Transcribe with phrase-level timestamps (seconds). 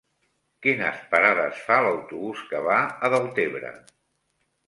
[0.65, 3.73] Quines parades fa l'autobús que va a Deltebre?